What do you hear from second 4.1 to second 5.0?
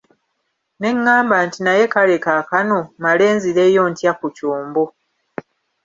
ku kyombo?